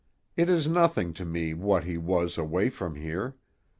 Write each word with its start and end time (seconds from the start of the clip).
It 0.35 0.49
is 0.49 0.67
nothing 0.67 1.13
to 1.13 1.25
me 1.25 1.53
what 1.53 1.83
he 1.83 1.95
was 1.95 2.35
away 2.35 2.71
from 2.71 2.95
here. 2.95 3.35